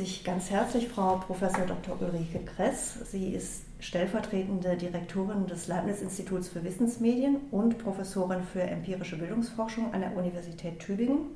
begrüße 0.00 0.02
ich 0.02 0.24
ganz 0.24 0.50
herzlich 0.50 0.88
Frau 0.88 1.16
Prof. 1.16 1.40
Dr. 1.40 2.00
Ulrike 2.00 2.38
Kress. 2.44 2.94
Sie 3.10 3.34
ist 3.34 3.64
stellvertretende 3.80 4.76
Direktorin 4.76 5.46
des 5.46 5.68
Leibniz-Instituts 5.68 6.48
für 6.48 6.64
Wissensmedien 6.64 7.36
und 7.50 7.76
Professorin 7.76 8.42
für 8.42 8.62
empirische 8.62 9.18
Bildungsforschung 9.18 9.92
an 9.92 10.00
der 10.00 10.16
Universität 10.16 10.80
Tübingen. 10.80 11.26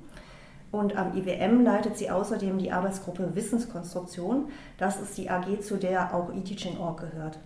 Und 0.72 0.96
am 0.96 1.14
IWM 1.14 1.62
leitet 1.62 1.98
sie 1.98 2.10
außerdem 2.10 2.58
die 2.58 2.72
Arbeitsgruppe 2.72 3.34
Wissenskonstruktion. 3.34 4.48
Das 4.78 4.98
ist 4.98 5.18
die 5.18 5.28
AG, 5.28 5.60
zu 5.60 5.76
der 5.76 6.14
auch 6.14 6.32
eTeaching.org 6.32 7.00
gehört. 7.00 7.38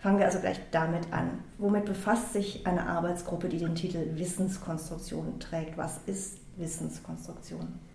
Fangen 0.00 0.18
wir 0.18 0.26
also 0.26 0.40
gleich 0.40 0.60
damit 0.70 1.12
an. 1.12 1.42
Womit 1.56 1.86
befasst 1.86 2.34
sich 2.34 2.66
eine 2.66 2.86
Arbeitsgruppe, 2.86 3.48
die 3.48 3.58
den 3.58 3.74
Titel 3.74 4.16
Wissenskonstruktion 4.16 5.40
trägt? 5.40 5.78
Was 5.78 6.00
ist 6.06 6.38
Wissenskonstruktion? 6.56 7.91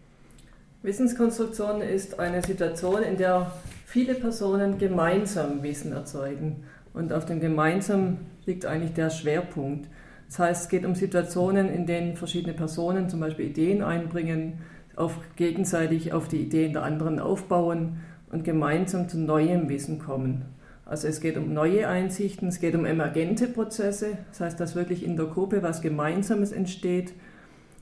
Wissenskonstruktion 0.84 1.82
ist 1.82 2.20
eine 2.20 2.44
Situation, 2.44 3.02
in 3.02 3.18
der 3.18 3.52
viele 3.86 4.14
Personen 4.14 4.78
gemeinsam 4.78 5.64
Wissen 5.64 5.92
erzeugen. 5.92 6.64
Und 6.94 7.14
auf 7.14 7.26
dem 7.26 7.40
Gemeinsam 7.40 8.20
liegt 8.46 8.66
eigentlich 8.66 8.94
der 8.94 9.10
Schwerpunkt. 9.10 9.90
Das 10.28 10.40
heißt, 10.40 10.64
es 10.64 10.70
geht 10.70 10.86
um 10.86 10.94
Situationen, 10.94 11.70
in 11.70 11.86
denen 11.88 12.16
verschiedene 12.16 12.54
Personen 12.54 13.10
zum 13.10 13.20
Beispiel 13.20 13.48
Ideen 13.48 13.82
einbringen, 13.82 14.60
auf, 14.96 15.18
gegenseitig 15.36 16.14
auf 16.14 16.28
die 16.28 16.42
Ideen 16.42 16.74
der 16.74 16.84
anderen 16.84 17.20
aufbauen 17.20 18.00
und 18.32 18.44
gemeinsam 18.44 19.10
zu 19.10 19.18
neuem 19.18 19.70
Wissen 19.70 20.00
kommen. 20.00 20.46
Also 20.86 21.08
es 21.08 21.22
geht 21.22 21.38
um 21.38 21.54
neue 21.54 21.88
Einsichten, 21.88 22.48
es 22.48 22.60
geht 22.60 22.76
um 22.76 22.86
emergente 22.86 23.48
Prozesse, 23.48 24.18
das 24.30 24.42
heißt, 24.42 24.60
dass 24.60 24.76
wirklich 24.76 25.04
in 25.04 25.18
der 25.18 25.26
Gruppe 25.26 25.62
was 25.62 25.82
Gemeinsames 25.82 26.52
entsteht 26.52 27.14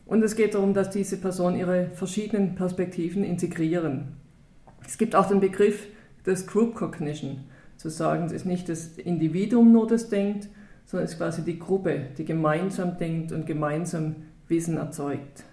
und 0.05 0.23
es 0.23 0.35
geht 0.35 0.53
darum, 0.53 0.73
dass 0.73 0.89
diese 0.89 1.17
Personen 1.17 1.57
ihre 1.57 1.89
verschiedenen 1.93 2.55
Perspektiven 2.55 3.23
integrieren. 3.23 4.17
Es 4.85 4.97
gibt 4.97 5.15
auch 5.15 5.27
den 5.27 5.39
Begriff 5.39 5.87
des 6.25 6.45
Group 6.45 6.75
Cognition, 6.75 7.45
zu 7.77 7.89
sagen, 7.89 8.25
es 8.25 8.31
ist 8.31 8.45
nicht 8.45 8.69
das 8.69 8.97
Individuum 8.97 9.71
nur, 9.71 9.87
das 9.87 10.09
denkt, 10.09 10.49
sondern 10.85 11.05
es 11.05 11.13
ist 11.13 11.17
quasi 11.17 11.43
die 11.43 11.59
Gruppe, 11.59 12.07
die 12.17 12.25
gemeinsam 12.25 12.97
denkt 12.97 13.31
und 13.31 13.45
gemeinsam 13.45 14.15
Wissen 14.47 14.77
erzeugt. 14.77 15.43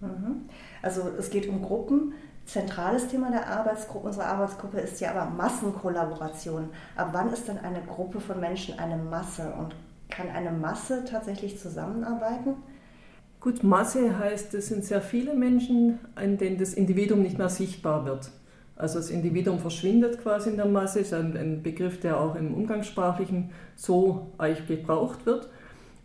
Mhm. 0.00 0.48
Also 0.82 1.02
es 1.18 1.30
geht 1.30 1.48
um 1.48 1.62
Gruppen. 1.62 2.14
Zentrales 2.44 3.08
Thema 3.08 3.32
der 3.32 3.48
Arbeitsgruppe, 3.48 4.06
unserer 4.06 4.26
Arbeitsgruppe 4.26 4.78
ist 4.78 5.00
ja 5.00 5.10
aber 5.10 5.28
Massenkollaboration. 5.30 6.68
Ab 6.94 7.08
wann 7.10 7.32
ist 7.32 7.48
denn 7.48 7.58
eine 7.58 7.82
Gruppe 7.82 8.20
von 8.20 8.38
Menschen 8.38 8.78
eine 8.78 8.96
Masse 8.96 9.52
und 9.58 9.74
kann 10.08 10.30
eine 10.30 10.52
Masse 10.52 11.04
tatsächlich 11.04 11.58
zusammenarbeiten? 11.58 12.54
Gut, 13.46 13.62
Masse 13.62 14.18
heißt, 14.18 14.54
es 14.54 14.66
sind 14.66 14.84
sehr 14.84 15.00
viele 15.00 15.32
Menschen, 15.32 16.00
an 16.16 16.36
denen 16.36 16.58
das 16.58 16.74
Individuum 16.74 17.22
nicht 17.22 17.38
mehr 17.38 17.48
sichtbar 17.48 18.04
wird. 18.04 18.32
Also 18.74 18.98
das 18.98 19.08
Individuum 19.08 19.60
verschwindet 19.60 20.20
quasi 20.20 20.50
in 20.50 20.56
der 20.56 20.66
Masse, 20.66 20.98
ist 20.98 21.14
ein, 21.14 21.36
ein 21.36 21.62
Begriff, 21.62 22.00
der 22.00 22.18
auch 22.20 22.34
im 22.34 22.52
Umgangssprachlichen 22.52 23.52
so 23.76 24.32
eigentlich 24.36 24.66
gebraucht 24.66 25.26
wird. 25.26 25.48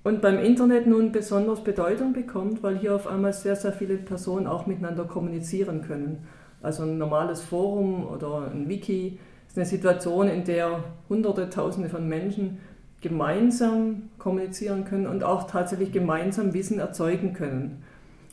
Und 0.03 0.21
beim 0.21 0.37
Internet 0.37 0.85
nun 0.85 1.11
besonders 1.11 1.63
Bedeutung 1.63 2.13
bekommt, 2.13 2.61
weil 2.61 2.77
hier 2.77 2.93
auf 2.93 3.07
einmal 3.07 3.33
sehr, 3.33 3.55
sehr 3.55 3.73
viele 3.73 3.97
Personen 3.97 4.45
auch 4.45 4.67
miteinander 4.67 5.05
kommunizieren 5.05 5.81
können. 5.81 6.27
Also 6.61 6.83
ein 6.83 6.99
normales 6.99 7.41
Forum 7.41 8.05
oder 8.05 8.51
ein 8.51 8.69
Wiki 8.69 9.17
ist 9.47 9.57
eine 9.57 9.65
Situation, 9.65 10.27
in 10.27 10.43
der 10.43 10.83
Hunderte, 11.09 11.49
Tausende 11.49 11.89
von 11.89 12.07
Menschen 12.07 12.59
gemeinsam 13.01 14.09
kommunizieren 14.19 14.85
können 14.85 15.07
und 15.07 15.23
auch 15.23 15.49
tatsächlich 15.49 15.91
gemeinsam 15.91 16.53
Wissen 16.53 16.79
erzeugen 16.79 17.33
können. 17.33 17.83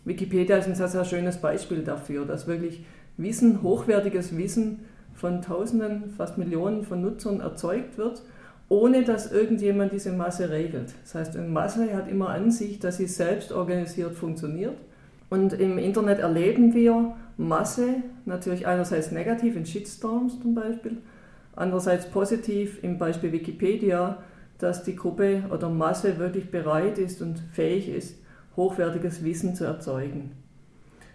Wikipedia 0.04 0.56
ist 0.56 0.68
ein 0.68 0.74
sehr, 0.74 0.88
sehr 0.88 1.04
schönes 1.04 1.38
Beispiel 1.38 1.82
dafür, 1.82 2.24
dass 2.24 2.46
wirklich 2.46 2.84
Wissen, 3.16 3.62
hochwertiges 3.62 4.36
Wissen 4.36 4.80
von 5.14 5.42
Tausenden, 5.42 6.10
fast 6.16 6.38
Millionen 6.38 6.84
von 6.84 7.02
Nutzern 7.02 7.40
erzeugt 7.40 7.98
wird, 7.98 8.22
ohne 8.68 9.02
dass 9.02 9.32
irgendjemand 9.32 9.92
diese 9.92 10.12
Masse 10.12 10.50
regelt. 10.50 10.94
Das 11.02 11.14
heißt, 11.14 11.36
eine 11.36 11.48
Masse 11.48 11.94
hat 11.96 12.08
immer 12.08 12.28
an 12.28 12.50
sich, 12.50 12.78
dass 12.78 12.98
sie 12.98 13.06
selbst 13.06 13.52
organisiert 13.52 14.14
funktioniert. 14.14 14.76
Und 15.30 15.54
im 15.54 15.78
Internet 15.78 16.20
erleben 16.20 16.74
wir 16.74 17.14
Masse 17.36 18.02
natürlich 18.24 18.66
einerseits 18.66 19.10
negativ 19.10 19.56
in 19.56 19.66
Shitstorms 19.66 20.40
zum 20.40 20.54
Beispiel, 20.54 20.98
andererseits 21.56 22.06
positiv 22.06 22.82
im 22.82 22.98
Beispiel 22.98 23.32
Wikipedia, 23.32 24.18
dass 24.58 24.84
die 24.84 24.96
Gruppe 24.96 25.44
oder 25.50 25.68
Masse 25.68 26.18
wirklich 26.18 26.50
bereit 26.50 26.98
ist 26.98 27.22
und 27.22 27.38
fähig 27.52 27.88
ist, 27.88 28.16
hochwertiges 28.56 29.24
Wissen 29.24 29.54
zu 29.54 29.64
erzeugen. 29.64 30.32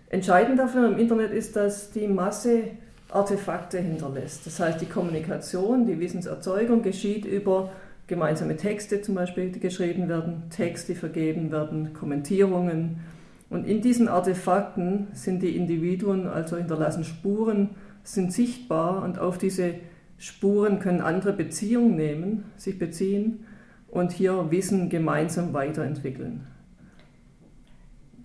Entscheidend 0.09 0.59
dafür 0.59 0.87
im 0.87 0.97
Internet 0.97 1.31
ist, 1.31 1.55
dass 1.55 1.91
die 1.91 2.07
Masse 2.07 2.63
Artefakte 3.09 3.79
hinterlässt. 3.79 4.45
Das 4.45 4.59
heißt, 4.59 4.81
die 4.81 4.85
Kommunikation, 4.85 5.85
die 5.85 5.99
Wissenserzeugung 5.99 6.81
geschieht 6.81 7.25
über 7.25 7.71
gemeinsame 8.07 8.57
Texte 8.57 9.01
zum 9.01 9.15
Beispiel, 9.15 9.51
die 9.51 9.59
geschrieben 9.59 10.09
werden, 10.09 10.43
Texte, 10.49 10.93
die 10.93 10.99
vergeben 10.99 11.51
werden, 11.51 11.93
Kommentierungen. 11.93 13.01
Und 13.49 13.65
in 13.65 13.81
diesen 13.81 14.07
Artefakten 14.07 15.07
sind 15.13 15.43
die 15.43 15.55
Individuen, 15.55 16.27
also 16.27 16.57
hinterlassen 16.57 17.03
Spuren, 17.03 17.71
sind 18.03 18.33
sichtbar 18.33 19.03
und 19.03 19.19
auf 19.19 19.37
diese 19.37 19.75
Spuren 20.23 20.79
können 20.79 21.01
andere 21.01 21.33
Beziehungen 21.33 21.97
nehmen, 21.97 22.45
sich 22.55 22.79
beziehen 22.79 23.45
und 23.89 24.13
hier 24.13 24.51
Wissen 24.51 24.87
gemeinsam 24.87 25.51
weiterentwickeln. 25.51 26.47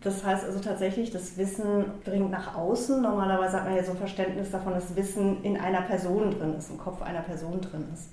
Das 0.00 0.25
heißt 0.25 0.44
also 0.44 0.60
tatsächlich, 0.60 1.10
das 1.10 1.37
Wissen 1.37 1.87
dringt 2.04 2.31
nach 2.31 2.54
außen. 2.54 3.03
Normalerweise 3.03 3.56
hat 3.56 3.64
man 3.64 3.75
ja 3.75 3.82
so 3.82 3.91
ein 3.91 3.98
Verständnis 3.98 4.53
davon, 4.53 4.75
dass 4.75 4.94
Wissen 4.94 5.42
in 5.42 5.56
einer 5.56 5.82
Person 5.82 6.31
drin 6.31 6.54
ist, 6.56 6.70
im 6.70 6.78
Kopf 6.78 7.03
einer 7.03 7.22
Person 7.22 7.60
drin 7.60 7.82
ist. 7.92 8.10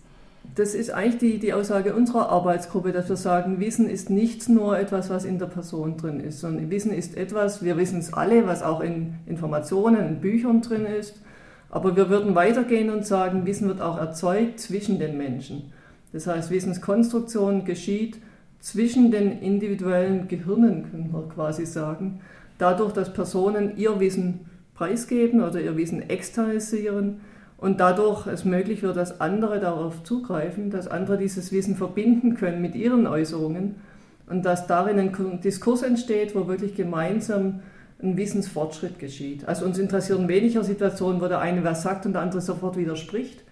Das 0.55 0.73
ist 0.73 0.89
eigentlich 0.89 1.19
die, 1.19 1.37
die 1.37 1.53
Aussage 1.53 1.93
unserer 1.93 2.29
Arbeitsgruppe, 2.29 2.91
dass 2.91 3.07
wir 3.07 3.17
sagen, 3.17 3.59
Wissen 3.59 3.87
ist 3.87 4.09
nicht 4.09 4.49
nur 4.49 4.79
etwas, 4.79 5.11
was 5.11 5.25
in 5.25 5.37
der 5.37 5.45
Person 5.45 5.97
drin 5.97 6.19
ist, 6.19 6.39
sondern 6.39 6.71
Wissen 6.71 6.91
ist 6.91 7.15
etwas, 7.15 7.63
wir 7.63 7.77
wissen 7.77 7.99
es 7.99 8.13
alle, 8.13 8.47
was 8.47 8.63
auch 8.63 8.81
in 8.81 9.13
Informationen, 9.27 10.07
in 10.07 10.21
Büchern 10.21 10.61
drin 10.61 10.87
ist, 10.87 11.21
aber 11.75 11.97
wir 11.97 12.09
würden 12.09 12.35
weitergehen 12.35 12.89
und 12.89 13.05
sagen, 13.05 13.45
Wissen 13.45 13.67
wird 13.67 13.81
auch 13.81 13.97
erzeugt 13.97 14.61
zwischen 14.61 14.97
den 14.97 15.17
Menschen. 15.17 15.73
Das 16.13 16.25
heißt, 16.25 16.49
Wissenskonstruktion 16.49 17.65
geschieht 17.65 18.17
zwischen 18.61 19.11
den 19.11 19.41
individuellen 19.41 20.29
Gehirnen, 20.29 20.89
können 20.89 21.09
wir 21.11 21.27
quasi 21.27 21.65
sagen, 21.65 22.21
dadurch, 22.59 22.93
dass 22.93 23.11
Personen 23.11 23.75
ihr 23.75 23.99
Wissen 23.99 24.45
preisgeben 24.73 25.43
oder 25.43 25.59
ihr 25.59 25.75
Wissen 25.75 26.09
externalisieren 26.09 27.19
und 27.57 27.81
dadurch 27.81 28.25
es 28.25 28.45
möglich 28.45 28.81
wird, 28.81 28.95
dass 28.95 29.19
andere 29.19 29.59
darauf 29.59 30.01
zugreifen, 30.01 30.69
dass 30.69 30.87
andere 30.87 31.17
dieses 31.17 31.51
Wissen 31.51 31.75
verbinden 31.75 32.35
können 32.35 32.61
mit 32.61 32.75
ihren 32.75 33.05
Äußerungen 33.05 33.75
und 34.29 34.45
dass 34.45 34.65
darin 34.65 34.97
ein 34.97 35.41
Diskurs 35.41 35.81
entsteht, 35.81 36.35
wo 36.35 36.47
wirklich 36.47 36.73
gemeinsam 36.73 37.59
ein 38.01 38.17
Wissensfortschritt 38.17 38.99
geschieht. 38.99 39.47
Also 39.47 39.65
uns 39.65 39.77
interessieren 39.77 40.27
weniger 40.27 40.63
Situationen, 40.63 41.21
wo 41.21 41.27
der 41.27 41.39
eine 41.39 41.63
was 41.63 41.83
sagt 41.83 42.05
und 42.05 42.13
der 42.13 42.21
andere 42.21 42.41
sofort 42.41 42.77
widerspricht. 42.77 43.43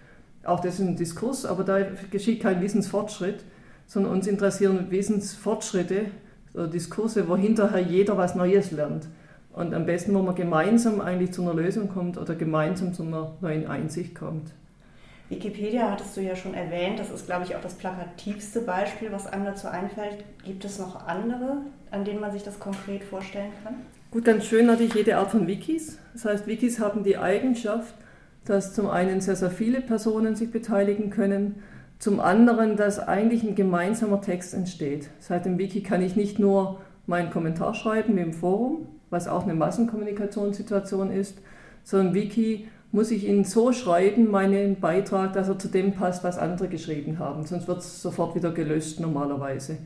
Auch 0.44 0.60
das 0.60 0.74
ist 0.74 0.80
ein 0.80 0.96
Diskurs, 0.96 1.46
aber 1.46 1.64
da 1.64 1.78
geschieht 2.10 2.42
kein 2.42 2.60
Wissensfortschritt, 2.60 3.40
sondern 3.86 4.12
uns 4.12 4.26
interessieren 4.26 4.90
Wissensfortschritte 4.90 6.06
oder 6.52 6.68
Diskurse, 6.68 7.28
wo 7.28 7.36
hinterher 7.36 7.80
jeder 7.80 8.16
was 8.16 8.34
Neues 8.34 8.70
lernt. 8.70 9.06
Und 9.52 9.72
am 9.72 9.86
besten, 9.86 10.14
wo 10.14 10.22
man 10.22 10.34
gemeinsam 10.34 11.00
eigentlich 11.00 11.32
zu 11.32 11.42
einer 11.42 11.54
Lösung 11.54 11.88
kommt 11.88 12.18
oder 12.18 12.34
gemeinsam 12.34 12.92
zu 12.92 13.04
einer 13.04 13.32
neuen 13.40 13.66
Einsicht 13.68 14.14
kommt. 14.14 14.50
Wikipedia 15.28 15.90
hattest 15.90 16.16
du 16.16 16.20
ja 16.20 16.36
schon 16.36 16.54
erwähnt, 16.54 16.98
das 16.98 17.10
ist, 17.10 17.26
glaube 17.26 17.44
ich, 17.44 17.56
auch 17.56 17.60
das 17.60 17.74
plakativste 17.74 18.60
Beispiel, 18.60 19.10
was 19.10 19.26
einem 19.26 19.46
dazu 19.46 19.68
einfällt. 19.68 20.24
Gibt 20.44 20.64
es 20.64 20.78
noch 20.78 21.06
andere, 21.06 21.58
an 21.90 22.04
denen 22.04 22.20
man 22.20 22.32
sich 22.32 22.42
das 22.42 22.58
konkret 22.60 23.02
vorstellen 23.04 23.52
kann? 23.62 23.76
Gut, 24.14 24.24
ganz 24.24 24.44
schön 24.44 24.66
natürlich 24.66 24.94
jede 24.94 25.16
Art 25.16 25.32
von 25.32 25.48
Wikis. 25.48 25.98
Das 26.12 26.24
heißt, 26.24 26.46
Wikis 26.46 26.78
haben 26.78 27.02
die 27.02 27.18
Eigenschaft, 27.18 27.96
dass 28.44 28.72
zum 28.72 28.88
einen 28.88 29.20
sehr, 29.20 29.34
sehr 29.34 29.50
viele 29.50 29.80
Personen 29.80 30.36
sich 30.36 30.52
beteiligen 30.52 31.10
können, 31.10 31.56
zum 31.98 32.20
anderen, 32.20 32.76
dass 32.76 33.00
eigentlich 33.00 33.42
ein 33.42 33.56
gemeinsamer 33.56 34.20
Text 34.20 34.54
entsteht. 34.54 35.08
Heißt, 35.28 35.46
im 35.46 35.58
Wiki 35.58 35.82
kann 35.82 36.00
ich 36.00 36.14
nicht 36.14 36.38
nur 36.38 36.78
meinen 37.08 37.30
Kommentar 37.30 37.74
schreiben 37.74 38.16
wie 38.16 38.20
im 38.20 38.32
Forum, 38.32 38.86
was 39.10 39.26
auch 39.26 39.42
eine 39.42 39.54
Massenkommunikationssituation 39.54 41.10
ist, 41.10 41.38
sondern 41.82 42.14
Wiki 42.14 42.68
muss 42.92 43.10
ich 43.10 43.26
Ihnen 43.26 43.42
so 43.42 43.72
schreiben, 43.72 44.30
meinen 44.30 44.78
Beitrag, 44.78 45.32
dass 45.32 45.48
er 45.48 45.58
zu 45.58 45.66
dem 45.66 45.92
passt, 45.92 46.22
was 46.22 46.38
andere 46.38 46.68
geschrieben 46.68 47.18
haben. 47.18 47.44
Sonst 47.46 47.66
wird 47.66 47.78
es 47.78 48.00
sofort 48.00 48.36
wieder 48.36 48.52
gelöscht 48.52 49.00
normalerweise. 49.00 49.78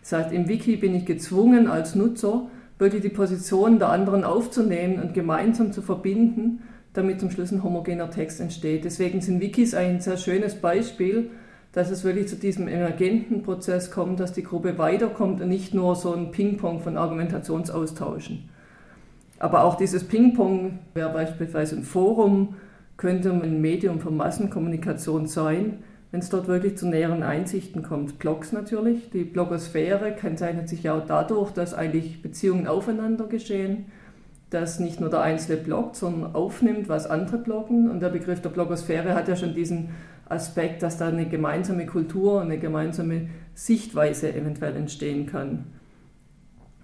Das 0.00 0.12
heißt, 0.12 0.32
im 0.32 0.48
Wiki 0.48 0.76
bin 0.76 0.94
ich 0.94 1.04
gezwungen 1.04 1.68
als 1.68 1.94
Nutzer, 1.94 2.48
wirklich 2.78 3.02
die 3.02 3.08
Position 3.08 3.78
der 3.78 3.90
anderen 3.90 4.24
aufzunehmen 4.24 5.00
und 5.00 5.14
gemeinsam 5.14 5.72
zu 5.72 5.82
verbinden, 5.82 6.62
damit 6.92 7.20
zum 7.20 7.30
Schluss 7.30 7.52
ein 7.52 7.62
homogener 7.62 8.10
Text 8.10 8.40
entsteht. 8.40 8.84
Deswegen 8.84 9.20
sind 9.20 9.40
Wikis 9.40 9.74
ein 9.74 10.00
sehr 10.00 10.16
schönes 10.16 10.54
Beispiel, 10.56 11.30
dass 11.72 11.90
es 11.90 12.04
wirklich 12.04 12.28
zu 12.28 12.36
diesem 12.36 12.68
emergenten 12.68 13.42
Prozess 13.42 13.90
kommt, 13.90 14.20
dass 14.20 14.32
die 14.32 14.44
Gruppe 14.44 14.78
weiterkommt 14.78 15.40
und 15.40 15.48
nicht 15.48 15.74
nur 15.74 15.96
so 15.96 16.14
ein 16.14 16.30
Ping-Pong 16.30 16.80
von 16.80 16.96
Argumentationsaustauschen. 16.96 18.48
Aber 19.40 19.64
auch 19.64 19.74
dieses 19.74 20.04
Ping-Pong 20.04 20.78
wäre 20.94 21.12
beispielsweise 21.12 21.76
ein 21.76 21.82
Forum, 21.82 22.54
könnte 22.96 23.32
ein 23.32 23.60
Medium 23.60 23.98
für 23.98 24.12
Massenkommunikation 24.12 25.26
sein, 25.26 25.82
wenn 26.14 26.20
es 26.20 26.30
dort 26.30 26.46
wirklich 26.46 26.78
zu 26.78 26.86
näheren 26.86 27.24
Einsichten 27.24 27.82
kommt. 27.82 28.20
Blogs 28.20 28.52
natürlich. 28.52 29.10
Die 29.10 29.24
Blogosphäre 29.24 30.12
kennzeichnet 30.12 30.68
sich 30.68 30.84
ja 30.84 30.96
auch 30.96 31.04
dadurch, 31.04 31.50
dass 31.50 31.74
eigentlich 31.74 32.22
Beziehungen 32.22 32.68
aufeinander 32.68 33.26
geschehen, 33.26 33.86
dass 34.48 34.78
nicht 34.78 35.00
nur 35.00 35.10
der 35.10 35.22
Einzelne 35.22 35.60
bloggt, 35.60 35.96
sondern 35.96 36.36
aufnimmt, 36.36 36.88
was 36.88 37.10
andere 37.10 37.38
bloggen. 37.38 37.90
Und 37.90 37.98
der 37.98 38.10
Begriff 38.10 38.40
der 38.40 38.50
Blogosphäre 38.50 39.12
hat 39.16 39.26
ja 39.26 39.34
schon 39.34 39.56
diesen 39.56 39.88
Aspekt, 40.28 40.84
dass 40.84 40.98
da 40.98 41.08
eine 41.08 41.26
gemeinsame 41.26 41.84
Kultur, 41.84 42.42
eine 42.42 42.58
gemeinsame 42.58 43.30
Sichtweise 43.54 44.32
eventuell 44.32 44.76
entstehen 44.76 45.26
kann. 45.26 45.64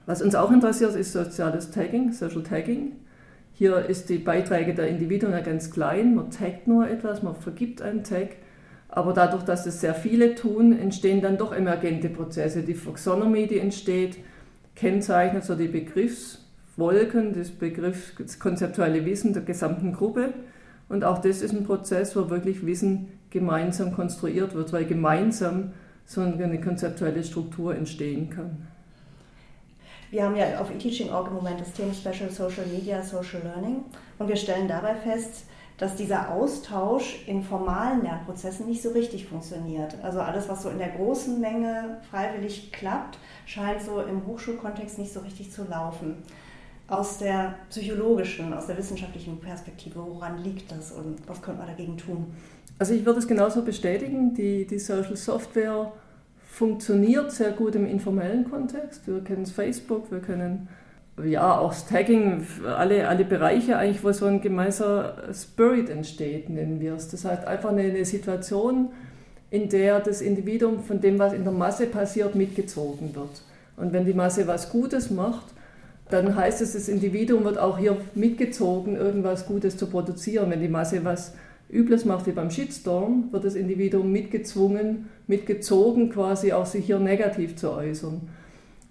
Was 0.07 0.23
uns 0.23 0.35
auch 0.35 0.51
interessiert, 0.51 0.97
ist 0.97 1.13
soziales 1.13 1.71
Tagging, 1.71 2.11
Social 2.11 2.43
Tagging. 2.43 2.97
Hier 3.53 3.77
ist 3.77 4.09
die 4.09 4.19
Beiträge 4.19 4.75
der 4.75 4.89
Individuen 4.89 5.31
ja 5.31 5.41
ganz 5.41 5.71
klein, 5.71 6.17
man 6.17 6.33
taggt 6.33 6.67
nur 6.67 6.89
etwas, 6.89 7.23
man 7.23 7.37
vergibt 7.37 7.81
einen 7.81 8.03
Tag, 8.03 8.31
aber 8.93 9.13
dadurch, 9.13 9.45
dass 9.45 9.67
es 9.67 9.81
sehr 9.81 9.95
viele 9.95 10.35
tun, 10.35 10.77
entstehen 10.77 11.21
dann 11.21 11.39
doch 11.39 11.53
emergente 11.53 12.09
Prozesse. 12.09 12.63
Die 12.63 12.75
Taxonomie, 12.75 13.47
die 13.47 13.59
entsteht, 13.59 14.19
kennzeichnet 14.75 15.45
so 15.45 15.55
die 15.55 15.69
Begriffswolken, 15.69 17.33
das 17.35 17.51
Begriff, 17.51 18.15
das 18.19 18.39
konzeptuelle 18.39 19.05
Wissen 19.07 19.33
der 19.33 19.43
gesamten 19.43 19.93
Gruppe. 19.93 20.35
Und 20.89 21.05
auch 21.05 21.19
das 21.19 21.41
ist 21.41 21.53
ein 21.53 21.65
Prozess, 21.65 22.17
wo 22.17 22.31
wirklich 22.31 22.67
Wissen 22.67 23.09
gemeinsam 23.31 23.95
konstruiert 23.95 24.55
wird, 24.55 24.73
weil 24.73 24.87
gemeinsam 24.87 25.73
so 26.05 26.21
eine 26.21 26.61
konzeptuelle 26.61 27.23
Struktur 27.23 27.77
entstehen 27.77 28.29
kann. 28.31 28.67
Wir 30.11 30.25
haben 30.25 30.35
ja 30.35 30.59
auf 30.59 30.69
eTeaching.org 30.73 31.29
im 31.29 31.35
Moment 31.35 31.61
das 31.61 31.73
Thema 31.73 31.95
Special 31.95 32.29
Social 32.31 32.67
Media, 32.67 33.01
Social 33.01 33.43
Learning 33.45 33.85
und 34.19 34.27
wir 34.27 34.35
stellen 34.35 34.67
dabei 34.67 34.97
fest, 34.97 35.45
dass 35.81 35.97
dieser 35.97 36.31
Austausch 36.31 37.27
in 37.27 37.43
formalen 37.43 38.03
Lernprozessen 38.03 38.67
nicht 38.67 38.83
so 38.83 38.91
richtig 38.91 39.27
funktioniert. 39.27 39.97
Also 40.03 40.21
alles, 40.21 40.47
was 40.47 40.63
so 40.63 40.69
in 40.69 40.77
der 40.77 40.91
großen 40.91 41.41
Menge 41.41 42.03
freiwillig 42.11 42.71
klappt, 42.71 43.17
scheint 43.47 43.81
so 43.81 44.03
im 44.03 44.27
Hochschulkontext 44.27 44.99
nicht 44.99 45.11
so 45.11 45.21
richtig 45.21 45.51
zu 45.51 45.65
laufen. 45.65 46.17
Aus 46.87 47.17
der 47.17 47.55
psychologischen, 47.71 48.53
aus 48.53 48.67
der 48.67 48.77
wissenschaftlichen 48.77 49.41
Perspektive, 49.41 50.05
woran 50.07 50.45
liegt 50.45 50.71
das 50.71 50.93
und 50.93 51.17
was 51.27 51.41
könnte 51.41 51.61
man 51.61 51.69
dagegen 51.69 51.97
tun? 51.97 52.27
Also 52.79 52.93
ich 52.93 53.07
würde 53.07 53.21
es 53.21 53.27
genauso 53.27 53.63
bestätigen, 53.63 54.35
die, 54.35 54.67
die 54.67 54.79
Social 54.79 55.17
Software 55.17 55.93
funktioniert 56.47 57.33
sehr 57.33 57.53
gut 57.53 57.75
im 57.75 57.87
informellen 57.87 58.51
Kontext. 58.51 59.07
Wir 59.07 59.25
kennen 59.25 59.47
Facebook, 59.47 60.11
wir 60.11 60.21
kennen 60.21 60.69
ja 61.25 61.59
auch 61.59 61.71
das 61.71 61.87
Tagging, 61.87 62.47
alle, 62.65 63.09
alle 63.09 63.25
Bereiche 63.25 63.77
eigentlich, 63.77 64.03
wo 64.05 64.13
so 64.13 64.27
ein 64.27 64.41
gemeinsamer 64.41 65.15
Spirit 65.33 65.89
entsteht, 65.91 66.49
nennen 66.49 66.81
wir 66.81 66.95
es. 66.95 67.09
Das 67.09 67.25
heißt 67.25 67.47
einfach 67.47 67.71
eine, 67.71 67.83
eine 67.83 68.05
Situation, 68.05 68.91
in 69.51 69.69
der 69.69 70.01
das 70.01 70.21
Individuum 70.21 70.83
von 70.83 71.01
dem, 71.01 71.19
was 71.19 71.33
in 71.33 71.45
der 71.45 71.53
Masse 71.53 71.87
passiert, 71.87 72.35
mitgezogen 72.35 73.15
wird. 73.15 73.43
Und 73.77 73.93
wenn 73.93 74.05
die 74.05 74.15
Masse 74.15 74.47
was 74.47 74.71
Gutes 74.71 75.11
macht, 75.11 75.47
dann 76.11 76.35
heißt 76.35 76.61
es, 76.61 76.73
das 76.73 76.89
Individuum 76.89 77.45
wird 77.45 77.59
auch 77.59 77.79
hier 77.79 77.97
mitgezogen, 78.15 78.97
irgendwas 78.97 79.47
Gutes 79.47 79.77
zu 79.77 79.87
produzieren. 79.87 80.51
Wenn 80.51 80.61
die 80.61 80.69
Masse 80.69 81.05
was 81.05 81.35
Übles 81.73 82.05
macht 82.05 82.27
wie 82.27 82.33
beim 82.33 82.51
Shitstorm, 82.51 83.29
wird 83.31 83.45
das 83.45 83.55
Individuum 83.55 84.11
mitgezwungen, 84.11 85.09
mitgezogen 85.27 86.11
quasi 86.11 86.53
auch 86.53 86.67
sich 86.67 86.85
hier 86.85 86.99
negativ 86.99 87.57
zu 87.57 87.71
äußern. 87.71 88.23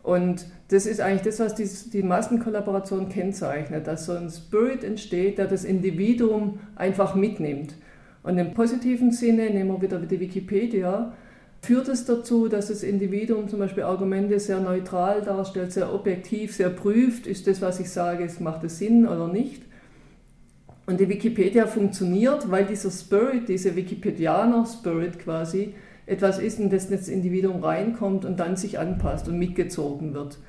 Und 0.03 0.45
das 0.69 0.85
ist 0.85 1.01
eigentlich 1.01 1.23
das, 1.23 1.39
was 1.39 1.55
die, 1.55 1.67
die 1.91 2.03
Massenkollaboration 2.03 3.09
kennzeichnet, 3.09 3.87
dass 3.87 4.05
so 4.05 4.13
ein 4.13 4.29
Spirit 4.29 4.83
entsteht, 4.83 5.37
der 5.37 5.47
das 5.47 5.63
Individuum 5.63 6.59
einfach 6.75 7.15
mitnimmt. 7.15 7.75
Und 8.23 8.37
im 8.37 8.53
positiven 8.53 9.11
Sinne, 9.11 9.49
nehmen 9.49 9.69
wir 9.69 9.81
wieder 9.81 9.99
die 9.99 10.19
Wikipedia, 10.19 11.13
führt 11.61 11.87
es 11.89 12.05
dazu, 12.05 12.47
dass 12.47 12.67
das 12.67 12.83
Individuum 12.83 13.49
zum 13.49 13.59
Beispiel 13.59 13.83
Argumente 13.83 14.39
sehr 14.39 14.59
neutral 14.59 15.21
darstellt, 15.21 15.71
sehr 15.71 15.93
objektiv, 15.93 16.55
sehr 16.55 16.69
prüft, 16.69 17.27
ist 17.27 17.47
das, 17.47 17.61
was 17.61 17.79
ich 17.79 17.89
sage, 17.89 18.27
macht 18.39 18.63
es 18.63 18.77
Sinn 18.77 19.07
oder 19.07 19.27
nicht. 19.27 19.63
Und 20.85 20.99
die 20.99 21.09
Wikipedia 21.09 21.67
funktioniert, 21.67 22.49
weil 22.49 22.65
dieser 22.65 22.89
Spirit, 22.89 23.47
dieser 23.47 23.75
Wikipedianer-Spirit 23.75 25.19
quasi, 25.19 25.73
etwas 26.09 26.39
ist, 26.39 26.59
in 26.59 26.69
das 26.69 26.89
das 26.89 27.07
Individuum 27.07 27.63
reinkommt 27.63 28.25
und 28.25 28.39
dann 28.39 28.55
sich 28.55 28.79
anpasst 28.79 29.27
und 29.27 29.37
mitgezogen 29.37 30.13
wird. 30.13 30.39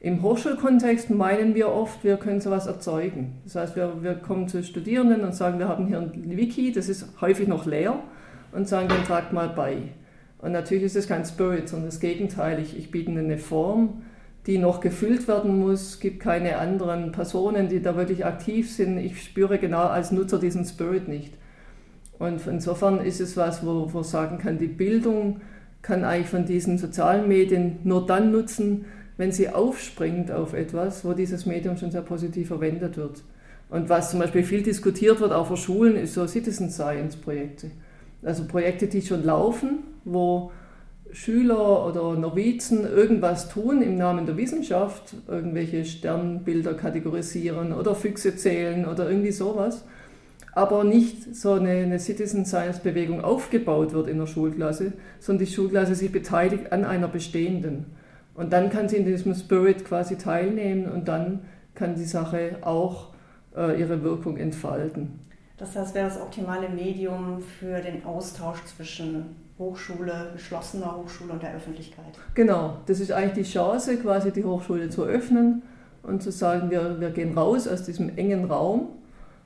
Im 0.00 0.22
Hochschulkontext 0.22 1.08
meinen 1.08 1.54
wir 1.54 1.68
oft, 1.68 2.04
wir 2.04 2.18
können 2.18 2.40
sowas 2.40 2.66
erzeugen. 2.66 3.36
Das 3.44 3.54
heißt, 3.54 3.76
wir, 3.76 4.02
wir 4.02 4.14
kommen 4.16 4.48
zu 4.48 4.62
Studierenden 4.62 5.22
und 5.22 5.34
sagen, 5.34 5.58
wir 5.58 5.68
haben 5.68 5.86
hier 5.86 5.98
ein 5.98 6.36
Wiki, 6.36 6.72
das 6.72 6.88
ist 6.88 7.06
häufig 7.20 7.48
noch 7.48 7.64
leer, 7.64 8.00
und 8.52 8.68
sagen, 8.68 8.88
dann 8.88 9.04
tragt 9.04 9.32
mal 9.32 9.48
bei. 9.48 9.78
Und 10.38 10.52
natürlich 10.52 10.84
ist 10.84 10.96
es 10.96 11.08
kein 11.08 11.24
Spirit, 11.24 11.68
sondern 11.68 11.88
das 11.88 12.00
Gegenteil. 12.00 12.60
Ich, 12.60 12.76
ich 12.76 12.90
biete 12.90 13.10
eine 13.10 13.38
Form, 13.38 14.02
die 14.46 14.58
noch 14.58 14.80
gefüllt 14.80 15.26
werden 15.26 15.58
muss. 15.58 15.80
Es 15.80 16.00
gibt 16.00 16.20
keine 16.20 16.58
anderen 16.58 17.12
Personen, 17.12 17.68
die 17.68 17.80
da 17.80 17.96
wirklich 17.96 18.26
aktiv 18.26 18.70
sind. 18.70 18.98
Ich 18.98 19.22
spüre 19.22 19.58
genau 19.58 19.84
als 19.86 20.12
Nutzer 20.12 20.38
diesen 20.38 20.66
Spirit 20.66 21.08
nicht. 21.08 21.32
Und 22.18 22.46
insofern 22.46 23.00
ist 23.00 23.20
es 23.20 23.36
was, 23.36 23.64
wo 23.64 23.90
man 23.92 24.04
sagen 24.04 24.38
kann, 24.38 24.58
die 24.58 24.66
Bildung 24.66 25.40
kann 25.82 26.04
eigentlich 26.04 26.28
von 26.28 26.46
diesen 26.46 26.78
sozialen 26.78 27.28
Medien 27.28 27.78
nur 27.84 28.06
dann 28.06 28.32
nutzen, 28.32 28.86
wenn 29.16 29.32
sie 29.32 29.48
aufspringt 29.48 30.30
auf 30.32 30.54
etwas, 30.54 31.04
wo 31.04 31.12
dieses 31.12 31.46
Medium 31.46 31.76
schon 31.76 31.90
sehr 31.90 32.02
positiv 32.02 32.48
verwendet 32.48 32.96
wird. 32.96 33.22
Und 33.70 33.88
was 33.88 34.10
zum 34.10 34.20
Beispiel 34.20 34.44
viel 34.44 34.62
diskutiert 34.62 35.20
wird, 35.20 35.32
auch 35.32 35.46
für 35.46 35.56
Schulen, 35.56 35.96
ist 35.96 36.14
so 36.14 36.26
Citizen 36.26 36.70
Science 36.70 37.16
Projekte. 37.16 37.70
Also 38.22 38.44
Projekte, 38.44 38.86
die 38.86 39.02
schon 39.02 39.24
laufen, 39.24 39.80
wo 40.04 40.50
Schüler 41.12 41.86
oder 41.86 42.18
Novizen 42.18 42.84
irgendwas 42.84 43.48
tun 43.48 43.82
im 43.82 43.96
Namen 43.96 44.26
der 44.26 44.36
Wissenschaft, 44.36 45.14
irgendwelche 45.28 45.84
Sternbilder 45.84 46.74
kategorisieren 46.74 47.72
oder 47.72 47.94
Füchse 47.94 48.36
zählen 48.36 48.84
oder 48.86 49.08
irgendwie 49.08 49.30
sowas, 49.30 49.84
aber 50.54 50.84
nicht 50.84 51.34
so 51.34 51.52
eine, 51.52 51.70
eine 51.70 51.98
Citizen 51.98 52.44
Science 52.46 52.80
Bewegung 52.80 53.22
aufgebaut 53.22 53.92
wird 53.92 54.08
in 54.08 54.18
der 54.18 54.26
Schulklasse, 54.26 54.92
sondern 55.18 55.46
die 55.46 55.52
Schulklasse 55.52 55.94
sich 55.94 56.12
beteiligt 56.12 56.72
an 56.72 56.84
einer 56.84 57.08
bestehenden. 57.08 57.86
Und 58.34 58.52
dann 58.52 58.70
kann 58.70 58.88
sie 58.88 58.96
in 58.96 59.04
diesem 59.04 59.34
Spirit 59.34 59.84
quasi 59.84 60.16
teilnehmen 60.16 60.90
und 60.90 61.08
dann 61.08 61.40
kann 61.74 61.94
die 61.94 62.04
Sache 62.04 62.58
auch 62.62 63.08
äh, 63.56 63.80
ihre 63.80 64.02
Wirkung 64.02 64.36
entfalten. 64.36 65.20
Das 65.56 65.76
heißt, 65.76 65.94
wäre 65.94 66.08
das 66.08 66.20
optimale 66.20 66.68
Medium 66.68 67.40
für 67.40 67.80
den 67.80 68.04
Austausch 68.04 68.64
zwischen 68.64 69.36
Hochschule, 69.58 70.30
geschlossener 70.32 70.96
Hochschule 70.96 71.32
und 71.32 71.42
der 71.42 71.54
Öffentlichkeit. 71.54 72.18
Genau, 72.34 72.78
das 72.86 72.98
ist 72.98 73.12
eigentlich 73.12 73.46
die 73.46 73.52
Chance, 73.52 73.96
quasi 73.98 74.32
die 74.32 74.42
Hochschule 74.42 74.90
zu 74.90 75.04
öffnen 75.04 75.62
und 76.02 76.22
zu 76.22 76.32
sagen, 76.32 76.70
wir, 76.70 77.00
wir 77.00 77.10
gehen 77.10 77.38
raus 77.38 77.68
aus 77.68 77.84
diesem 77.84 78.16
engen 78.18 78.46
Raum, 78.46 78.88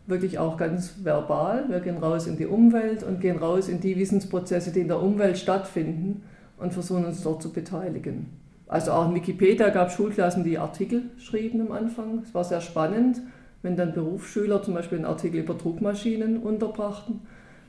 wirklich 0.09 0.39
auch 0.39 0.57
ganz 0.57 0.95
verbal, 1.05 1.69
wir 1.69 1.81
gehen 1.81 1.99
raus 1.99 2.27
in 2.27 2.37
die 2.37 2.47
Umwelt 2.47 3.03
und 3.03 3.21
gehen 3.21 3.39
raus 3.39 3.69
in 3.69 3.81
die 3.81 3.97
Wissensprozesse, 3.97 4.73
die 4.73 4.81
in 4.81 4.89
der 4.89 5.01
Umwelt 5.01 5.39
stattfinden 5.39 6.23
und 6.57 6.73
versuchen 6.73 7.05
uns 7.05 7.23
dort 7.23 7.43
zu 7.43 7.53
beteiligen. 7.53 8.27
Also 8.67 8.93
auch 8.93 9.09
in 9.09 9.15
Wikipedia 9.15 9.69
gab 9.69 9.89
es 9.89 9.95
Schulklassen, 9.95 10.45
die 10.45 10.59
Artikel 10.59 11.05
schrieben 11.19 11.61
am 11.61 11.73
Anfang. 11.73 12.23
Es 12.25 12.35
war 12.35 12.45
sehr 12.45 12.61
spannend, 12.61 13.21
wenn 13.63 13.77
dann 13.77 13.95
Berufsschüler 13.95 14.63
zum 14.63 14.75
Beispiel 14.75 14.99
einen 14.99 15.07
Artikel 15.07 15.41
über 15.41 15.55
Druckmaschinen 15.55 16.39
unterbrachten 16.39 17.21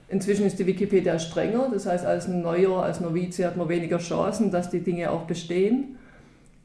Inzwischen 0.09 0.47
ist 0.47 0.57
die 0.57 0.65
Wikipedia 0.65 1.19
strenger, 1.19 1.69
das 1.71 1.85
heißt, 1.85 2.03
als 2.03 2.27
Neuer, 2.27 2.81
als 2.81 2.99
Novize 2.99 3.45
hat 3.45 3.57
man 3.57 3.69
weniger 3.69 3.99
Chancen, 3.99 4.49
dass 4.49 4.71
die 4.71 4.79
Dinge 4.79 5.11
auch 5.11 5.23
bestehen. 5.23 5.97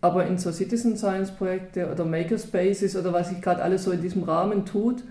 Aber 0.00 0.26
in 0.26 0.38
so 0.38 0.50
Citizen 0.50 0.96
Science 0.96 1.30
Projekte 1.30 1.90
oder 1.90 2.06
Makerspaces 2.06 2.96
oder 2.96 3.12
was 3.12 3.28
sich 3.28 3.42
gerade 3.42 3.62
alles 3.62 3.84
so 3.84 3.90
in 3.90 4.00
diesem 4.00 4.22
Rahmen 4.22 4.64
tut, 4.64 5.04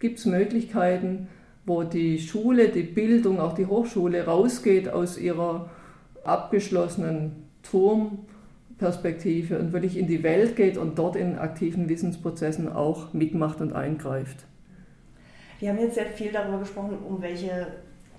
gibt 0.00 0.18
es 0.18 0.26
Möglichkeiten, 0.26 1.28
wo 1.66 1.82
die 1.82 2.18
Schule, 2.18 2.68
die 2.68 2.82
Bildung, 2.82 3.40
auch 3.40 3.54
die 3.54 3.66
Hochschule 3.66 4.24
rausgeht 4.24 4.88
aus 4.88 5.18
ihrer 5.18 5.70
abgeschlossenen 6.24 7.44
Turmperspektive 7.62 9.58
und 9.58 9.72
wirklich 9.72 9.96
in 9.96 10.06
die 10.06 10.22
Welt 10.22 10.56
geht 10.56 10.78
und 10.78 10.98
dort 10.98 11.16
in 11.16 11.38
aktiven 11.38 11.88
Wissensprozessen 11.88 12.72
auch 12.72 13.12
mitmacht 13.12 13.60
und 13.60 13.72
eingreift. 13.72 14.44
Wir 15.60 15.70
haben 15.70 15.78
jetzt 15.78 15.96
sehr 15.96 16.06
viel 16.06 16.32
darüber 16.32 16.58
gesprochen, 16.58 16.98
um 17.06 17.20
welche 17.20 17.66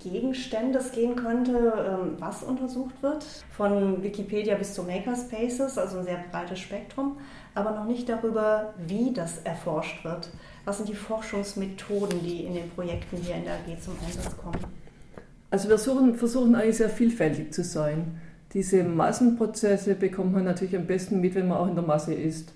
Gegenstände 0.00 0.78
es 0.78 0.92
gehen 0.92 1.14
könnte, 1.14 1.52
ähm, 1.52 2.16
was 2.18 2.42
untersucht 2.42 3.02
wird. 3.02 3.24
Von 3.56 4.02
Wikipedia 4.02 4.56
bis 4.56 4.74
zu 4.74 4.82
Makerspaces, 4.82 5.78
also 5.78 5.98
ein 5.98 6.04
sehr 6.04 6.24
breites 6.30 6.58
Spektrum, 6.58 7.18
aber 7.54 7.72
noch 7.72 7.84
nicht 7.84 8.08
darüber, 8.08 8.74
wie 8.78 9.12
das 9.12 9.38
erforscht 9.44 10.04
wird. 10.04 10.30
Was 10.64 10.78
sind 10.78 10.88
die 10.88 10.94
Forschungsmethoden, 10.94 12.22
die 12.22 12.44
in 12.44 12.54
den 12.54 12.70
Projekten 12.70 13.16
hier 13.18 13.36
in 13.36 13.44
der 13.44 13.54
AG 13.54 13.80
zum 13.80 13.94
Einsatz 14.04 14.36
kommen? 14.36 14.58
Also 15.50 15.68
wir 15.68 15.78
versuchen, 15.78 16.14
versuchen 16.14 16.54
eigentlich 16.54 16.76
sehr 16.76 16.90
vielfältig 16.90 17.52
zu 17.52 17.64
sein. 17.64 18.20
Diese 18.52 18.82
Massenprozesse 18.82 19.94
bekommt 19.94 20.32
man 20.32 20.44
natürlich 20.44 20.76
am 20.76 20.86
besten 20.86 21.20
mit, 21.20 21.34
wenn 21.34 21.48
man 21.48 21.58
auch 21.58 21.68
in 21.68 21.74
der 21.74 21.84
Masse 21.84 22.14
ist. 22.14 22.52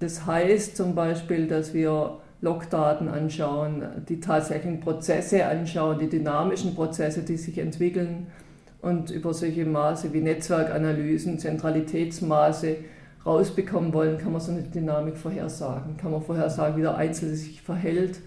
Das 0.00 0.26
heißt 0.26 0.76
zum 0.76 0.94
Beispiel, 0.94 1.46
dass 1.46 1.74
wir 1.74 2.19
Logdaten 2.40 3.08
anschauen, 3.08 3.82
die 4.08 4.20
tatsächlichen 4.20 4.80
Prozesse 4.80 5.46
anschauen, 5.46 5.98
die 5.98 6.08
dynamischen 6.08 6.74
Prozesse, 6.74 7.22
die 7.22 7.36
sich 7.36 7.58
entwickeln 7.58 8.28
und 8.80 9.10
über 9.10 9.34
solche 9.34 9.66
Maße 9.66 10.12
wie 10.12 10.20
Netzwerkanalysen, 10.20 11.38
Zentralitätsmaße 11.38 12.76
rausbekommen 13.26 13.92
wollen, 13.92 14.16
kann 14.16 14.32
man 14.32 14.40
so 14.40 14.52
eine 14.52 14.62
Dynamik 14.62 15.18
vorhersagen. 15.18 15.96
Kann 15.98 16.12
man 16.12 16.22
vorhersagen, 16.22 16.78
wie 16.78 16.82
der 16.82 16.96
Einzelne 16.96 17.34
sich 17.34 17.60
verhält, 17.60 18.20